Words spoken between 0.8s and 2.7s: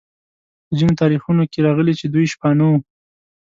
تاریخونو کې راغلي چې دوی شپانه